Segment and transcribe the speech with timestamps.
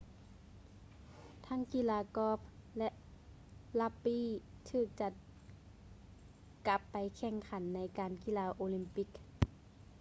[1.47, 2.39] ທັງກິລາກ໊ອບ
[2.77, 2.89] ແລະ
[3.79, 4.25] ຣັກບີ້
[4.69, 5.11] ຖືກຈັດ
[6.67, 9.09] ກັບໄປແຂ່ງຂັນໃນງານກິລາໂອລິມປິກ